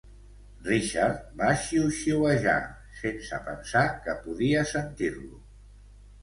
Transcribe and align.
Richard 0.67 1.27
va 1.41 1.49
xiuxiuejar, 1.65 2.55
sense 3.03 3.39
pensar 3.51 3.85
que 4.07 4.17
podia 4.25 4.65
sentir-lo. 4.73 5.39